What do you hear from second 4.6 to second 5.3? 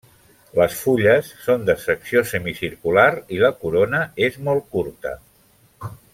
curta.